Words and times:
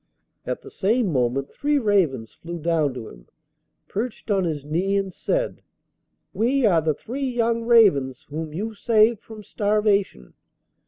At 0.47 0.63
the 0.63 0.71
same 0.71 1.13
moment 1.13 1.51
three 1.51 1.77
ravens 1.77 2.33
flew 2.33 2.57
down 2.57 2.95
to 2.95 3.07
him, 3.07 3.27
perched 3.87 4.31
on 4.31 4.45
his 4.45 4.65
knee 4.65 4.97
and 4.97 5.13
said, 5.13 5.61
'We 6.33 6.65
are 6.65 6.81
the 6.81 6.95
three 6.95 7.29
young 7.29 7.65
ravens 7.65 8.23
whom 8.31 8.51
you 8.51 8.73
saved 8.73 9.19
from 9.21 9.43
starvation. 9.43 10.33